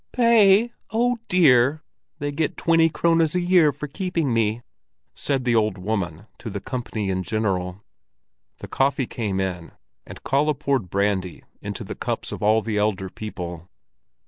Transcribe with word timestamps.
"Pay! 0.13 0.71
Oh 0.89 1.19
dear! 1.27 1.83
They 2.17 2.31
get 2.31 2.57
twenty 2.57 2.89
krones 2.89 3.35
a 3.35 3.39
year 3.39 3.71
for 3.71 3.87
keeping 3.87 4.33
me," 4.33 4.63
said 5.13 5.45
the 5.45 5.53
old 5.55 5.77
woman 5.77 6.25
to 6.39 6.49
the 6.49 6.59
company 6.59 7.11
in 7.11 7.21
general. 7.21 7.83
The 8.57 8.67
coffee 8.67 9.05
came 9.05 9.39
in, 9.39 9.73
and 10.07 10.23
Kalle 10.23 10.55
poured 10.55 10.89
brandy 10.89 11.43
into 11.61 11.83
the 11.83 11.93
cups 11.93 12.31
of 12.31 12.41
all 12.41 12.63
the 12.63 12.79
elder 12.79 13.09
people. 13.09 13.69